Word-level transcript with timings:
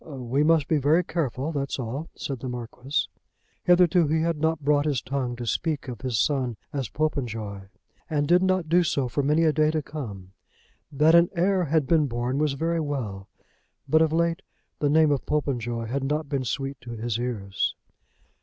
"We 0.03 0.41
must 0.43 0.67
be 0.67 0.79
very 0.79 1.03
careful 1.03 1.51
that's 1.51 1.77
all," 1.77 2.09
said 2.15 2.39
the 2.39 2.49
Marquis. 2.49 3.05
Hitherto 3.65 4.07
he 4.07 4.21
had 4.23 4.39
not 4.39 4.63
brought 4.65 4.85
his 4.87 4.99
tongue 4.99 5.35
to 5.35 5.45
speak 5.45 5.87
of 5.87 6.01
his 6.01 6.17
son 6.17 6.57
as 6.73 6.89
Popenjoy, 6.89 7.67
and 8.09 8.27
did 8.27 8.41
not 8.41 8.67
do 8.67 8.81
so 8.83 9.07
for 9.07 9.21
many 9.21 9.43
a 9.43 9.53
day 9.53 9.69
to 9.69 9.83
come. 9.83 10.31
That 10.91 11.13
an 11.13 11.29
heir 11.35 11.65
had 11.65 11.85
been 11.85 12.07
born 12.07 12.39
was 12.39 12.53
very 12.53 12.79
well; 12.79 13.27
but 13.87 14.01
of 14.01 14.11
late 14.11 14.41
the 14.79 14.89
name 14.89 15.11
of 15.11 15.27
Popenjoy 15.27 15.85
had 15.85 16.03
not 16.03 16.27
been 16.27 16.45
sweet 16.45 16.81
to 16.81 16.95
his 16.95 17.19
ears. 17.19 17.75